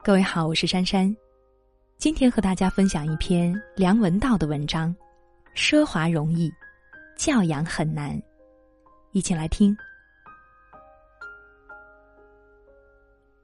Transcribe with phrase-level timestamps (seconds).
[0.00, 1.14] 各位好，我是珊珊，
[1.98, 4.94] 今天和大家分享一篇梁文道的文章，
[5.58, 6.50] 《奢华容易，
[7.16, 8.16] 教养很难》，
[9.10, 9.76] 一起来听。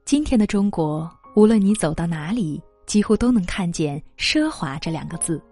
[0.04, 5.42] 今天的中国，无论你走到哪里，几乎都能看见“奢华”这两个字。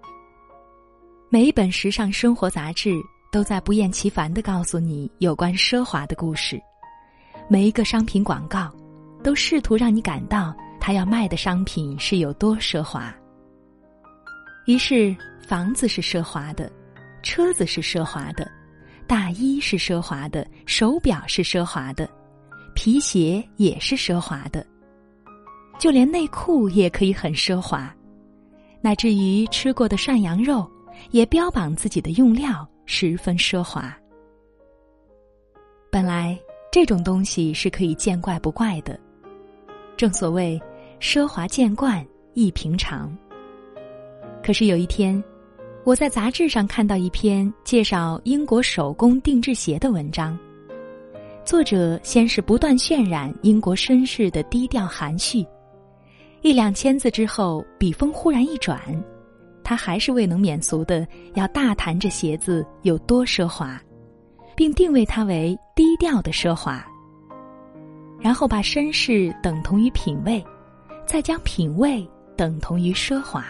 [1.29, 2.95] 每一本时尚生活杂志
[3.31, 6.63] 都在不厌其烦的告诉你有关奢华的故事，
[7.49, 8.73] 每一个商品广告
[9.23, 10.55] 都试图让你感到。
[10.85, 13.15] 他要卖的商品是有多奢华？
[14.67, 15.15] 于是，
[15.47, 16.69] 房子是奢华的，
[17.23, 18.51] 车子是奢华的，
[19.07, 22.11] 大衣是奢华的，手表是奢华的，
[22.75, 24.67] 皮鞋也是奢华的，
[25.79, 27.95] 就连内裤也可以很奢华，
[28.81, 30.69] 乃至于吃过的涮羊肉
[31.13, 33.97] 也标榜自己的用料十分奢华。
[35.93, 36.37] 本来
[36.73, 38.99] 这种东西是可以见怪不怪的，
[39.97, 40.61] 正所谓。
[41.03, 43.13] 奢华见惯亦平常。
[44.41, 45.23] 可是有一天，
[45.83, 50.39] 我在杂志上看到一篇介绍英国手工定制鞋的文章。
[51.45, 55.45] 作者先是不断渲染英国绅士的低调含蓄，
[56.41, 58.81] 一两千字之后，笔锋忽然一转，
[59.65, 63.77] 他还是未能免俗的要大谈这鞋子有多奢华，
[64.55, 66.87] 并定位它为低调的奢华。
[68.21, 70.41] 然后把绅士等同于品味。
[71.07, 73.45] 再将品味等同于奢华，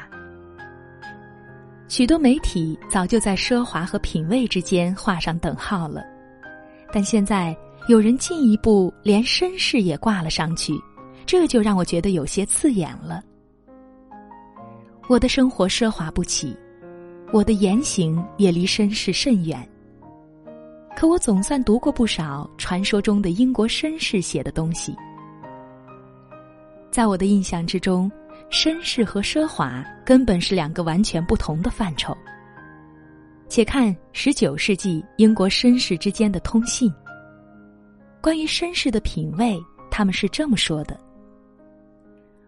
[1.88, 6.02] 许多媒体早就在奢华和品味之间画上等号了，
[6.92, 7.56] 但现在
[7.88, 10.74] 有人进一步连绅士也挂了上去，
[11.24, 13.22] 这就让我觉得有些刺眼了。
[15.08, 16.56] 我的生活奢华不起，
[17.32, 19.68] 我的言行也离绅士甚远，
[20.96, 24.96] 可我总算读过不少传说中的英国绅士写的东西。
[26.92, 28.12] 在我的印象之中，
[28.50, 32.14] 绅士和奢华根本是两个完全不同的范畴。
[33.48, 36.92] 且看十九世纪英国绅士之间的通信。
[38.20, 39.58] 关于绅士的品味，
[39.90, 41.00] 他们是这么说的：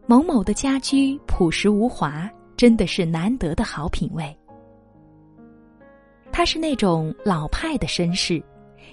[0.07, 4.37] 某某的家居朴实无华，真的是难得的好品味。
[6.31, 8.43] 他是那种老派的绅士，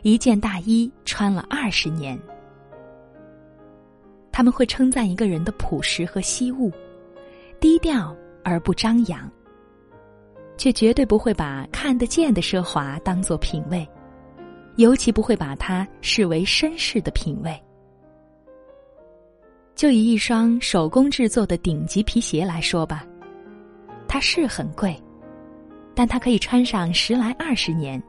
[0.01, 2.17] 一件大衣穿了二十年。
[4.31, 6.71] 他们会称赞一个人的朴实和惜物，
[7.59, 9.29] 低调而不张扬，
[10.57, 13.87] 却绝对不会把看得见的奢华当做品味，
[14.77, 17.61] 尤其不会把它视为绅士的品味。
[19.75, 23.05] 就以一双手工制作的顶级皮鞋来说吧，
[24.07, 24.95] 它是很贵，
[25.95, 28.01] 但它可以穿上十来二十年，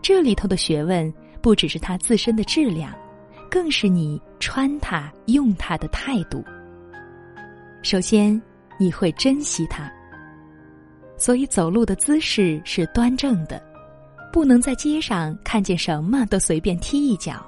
[0.00, 2.92] 这里头的学问不只是它自身的质量。
[3.54, 6.42] 更是你穿它、用它的态度。
[7.84, 8.42] 首先，
[8.80, 9.88] 你会珍惜它，
[11.16, 13.62] 所以走路的姿势是端正的，
[14.32, 17.46] 不能在街上看见什么都随便踢一脚。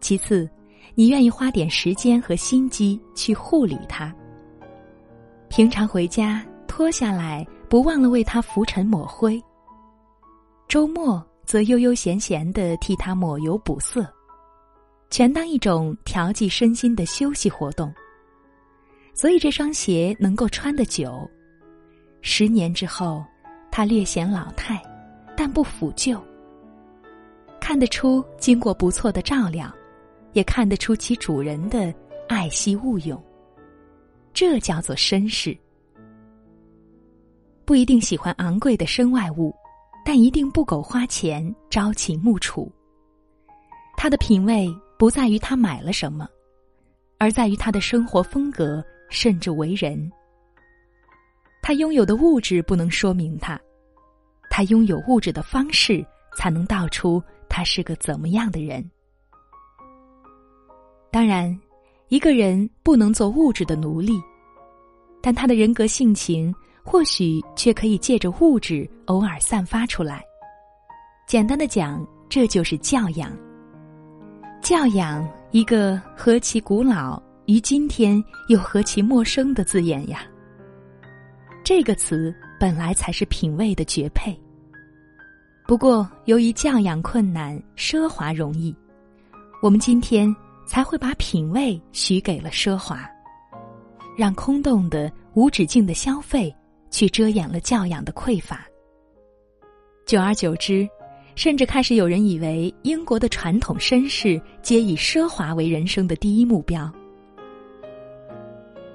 [0.00, 0.50] 其次，
[0.96, 4.12] 你愿意花点时间和心机去护理它。
[5.48, 9.40] 平常回家脱下来，不忘了为它拂尘抹灰；
[10.66, 14.04] 周末则悠悠闲闲的替它抹油补色。
[15.10, 17.92] 全当一种调剂身心的休息活动，
[19.14, 21.28] 所以这双鞋能够穿得久。
[22.20, 23.24] 十年之后，
[23.70, 24.82] 它略显老态，
[25.36, 26.22] 但不腐旧。
[27.58, 29.74] 看得出经过不错的照料，
[30.34, 31.92] 也看得出其主人的
[32.28, 33.20] 爱惜物用。
[34.34, 35.56] 这叫做绅士。
[37.64, 39.54] 不一定喜欢昂贵的身外物，
[40.04, 42.70] 但一定不苟花钱、朝秦暮楚。
[43.96, 44.68] 他的品味。
[44.98, 46.28] 不在于他买了什么，
[47.18, 50.10] 而在于他的生活风格，甚至为人。
[51.62, 53.60] 他拥有的物质不能说明他，
[54.50, 56.04] 他拥有物质的方式
[56.36, 58.84] 才能道出他是个怎么样的人。
[61.10, 61.58] 当然，
[62.08, 64.20] 一个人不能做物质的奴隶，
[65.22, 66.52] 但他的人格性情
[66.84, 70.24] 或许却可以借着物质偶尔散发出来。
[71.26, 73.30] 简单的讲，这就是教养。
[74.60, 80.20] 教养，一个何其古老，于今天又何其陌生的字眼呀！
[81.64, 84.38] 这个词本来才是品味的绝配。
[85.66, 88.74] 不过，由于教养困难，奢华容易，
[89.62, 90.34] 我们今天
[90.66, 93.08] 才会把品味许给了奢华，
[94.18, 96.54] 让空洞的、无止境的消费
[96.90, 98.66] 去遮掩了教养的匮乏。
[100.04, 100.86] 久而久之。
[101.38, 106.92] 甚至开始有人以为英国的传统绅士皆以奢华为人生的第一目标。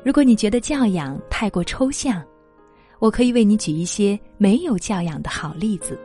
[0.03, 2.21] 如果你觉得教养太过抽象，
[2.99, 5.97] 我可以为你举一些没有教养的好例子。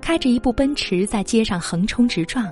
[0.00, 2.50] 开着一部奔驰在街上横冲直撞，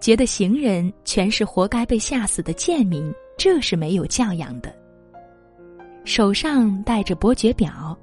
[0.00, 4.74] 觉得行人全是活该被吓死的贱民，这是没有教养的。
[6.06, 7.94] 手上戴着伯爵表，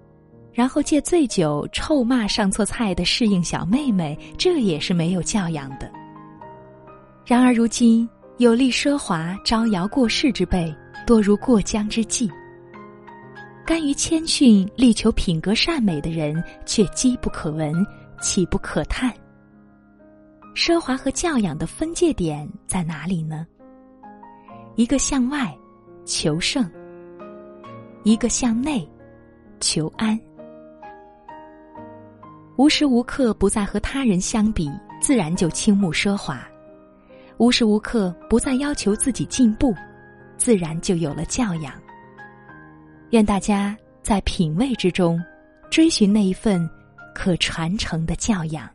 [0.53, 5.91] 然后借醉酒臭骂上错菜的适应小妹妹，这也是没有教养的。
[7.25, 8.07] 然而如今
[8.37, 10.73] 有力奢华招摇过市之辈。
[11.05, 12.31] 多如过江之鲫。
[13.65, 17.73] 甘于谦逊、力求品格善美的人，却机不可闻，
[18.21, 19.13] 岂不可叹？
[20.55, 23.45] 奢华和教养的分界点在哪里呢？
[24.75, 25.53] 一个向外
[26.05, 26.71] 求胜，
[28.03, 28.89] 一个向内
[29.59, 30.17] 求安。
[32.55, 34.71] 无时无刻不在和他人相比，
[35.01, 36.37] 自然就倾慕奢华；
[37.37, 39.73] 无时无刻不在要求自己进步。
[40.35, 41.73] 自然就有了教养。
[43.11, 45.21] 愿大家在品味之中，
[45.69, 46.69] 追寻那一份
[47.15, 48.69] 可传承的教养。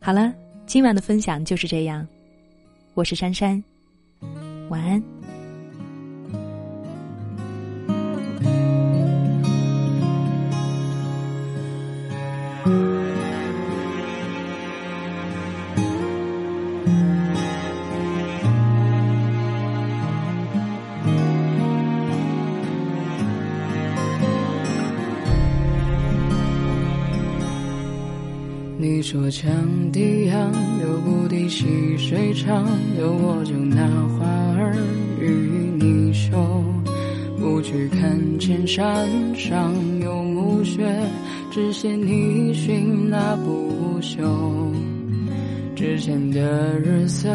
[0.00, 0.32] 好了，
[0.64, 2.06] 今晚的分享就是这样。
[2.94, 3.62] 我是珊珊，
[4.70, 5.21] 晚安。
[28.82, 29.46] 你说羌
[29.92, 30.50] 笛杨，
[30.80, 33.86] 流不敌细水长流，我就拿
[34.18, 34.26] 花
[34.58, 34.74] 儿
[35.20, 36.36] 与你绣。
[37.38, 40.84] 不去看见山上有暮雪，
[41.52, 44.20] 只羡你寻那不朽。
[45.76, 47.28] 之前的日色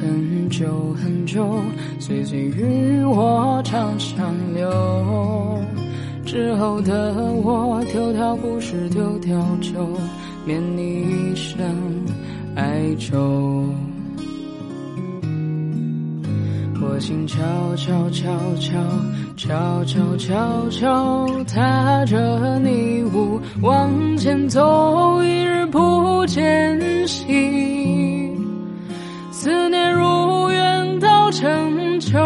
[0.00, 1.60] 很久很久，
[2.00, 5.62] 岁岁与我长相留。
[6.24, 9.86] 之后的我，丢掉不是丢掉酒。
[10.48, 11.60] 免你一生
[12.54, 13.18] 哀愁，
[16.80, 17.36] 我心悄
[17.76, 18.80] 悄悄悄
[19.36, 28.34] 悄悄悄悄踏着你舞往前走，一日不见兮，
[29.30, 32.18] 思念如远到成秋。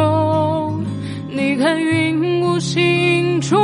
[1.28, 3.56] 你看云无心出，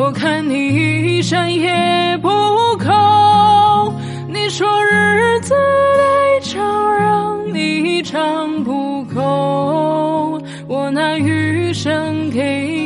[0.00, 2.28] 我看你一盏也不
[2.78, 3.92] 够，
[4.28, 12.77] 你说日子太长，让你唱不够，我拿余生给。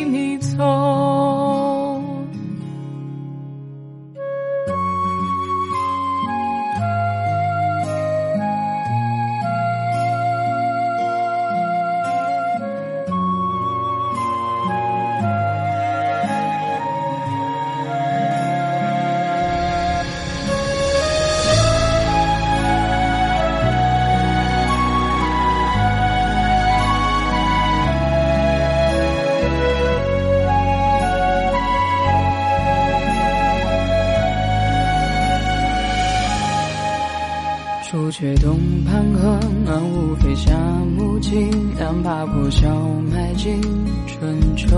[38.13, 40.53] 雀东畔河，岸无飞下
[40.95, 42.69] 木槿，两把破箫
[43.11, 43.59] 埋进
[44.07, 44.77] 春秋。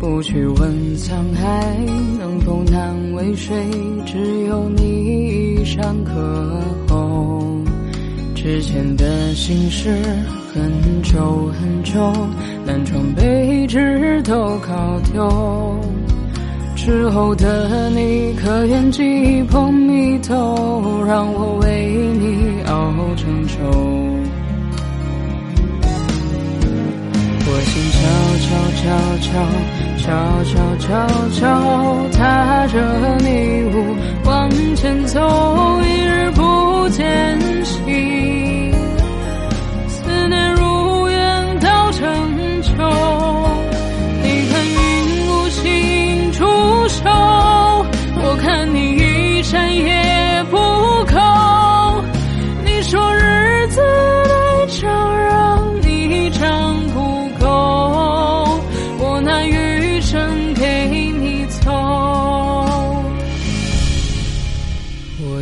[0.00, 1.76] 不去问沧海
[2.16, 3.56] 能否难为水，
[4.06, 7.42] 只有你一山可候。
[8.36, 9.90] 之前的心事
[10.54, 12.12] 很久很久，
[12.64, 15.80] 南窗北纸都靠丢。
[16.82, 23.54] 之后的你，可愿寄捧蜜豆，让我为你熬成粥？
[27.46, 28.00] 我心悄
[28.46, 28.48] 悄
[28.80, 28.88] 悄
[29.20, 29.28] 悄
[29.98, 30.08] 悄
[30.44, 30.88] 悄悄
[31.34, 31.38] 悄
[32.16, 32.74] 踏着
[33.22, 33.28] 迷
[33.74, 33.76] 雾
[34.24, 35.20] 往前走，
[35.82, 37.59] 一日不见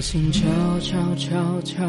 [0.01, 0.47] 心悄
[0.81, 1.85] 悄悄悄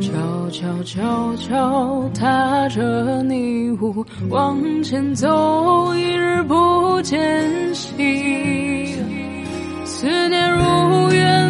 [0.00, 8.96] 悄悄悄悄踏着你舞往前走，一日不见兮，
[9.84, 11.41] 思念如远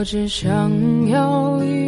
[0.00, 1.79] 我只想要一。